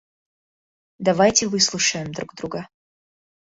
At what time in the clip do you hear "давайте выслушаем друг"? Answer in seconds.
0.97-2.33